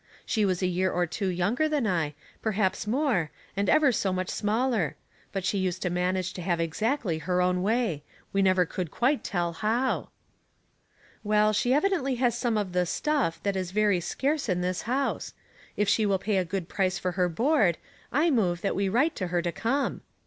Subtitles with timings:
[0.25, 4.29] She was a 3ear or two younger than I, perhaps more, and ever so much
[4.31, 4.95] smaller;
[5.31, 8.01] but she used to manage to have exactly her own way.
[8.33, 10.09] We never could quite tell how."
[11.23, 15.35] "■Well, she evidently has some of the 'stuff* that is very scarce in this house.
[15.77, 17.77] If she will pay a good price for her board,
[18.11, 20.01] I move that we write to her to come."